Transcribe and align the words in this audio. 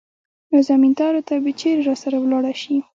نو 0.51 0.57
زمينداورو 0.69 1.21
ته 1.27 1.33
به 1.43 1.51
چېرې 1.59 1.81
راسره 1.89 2.17
ولاړه 2.19 2.53
سي. 2.61 2.77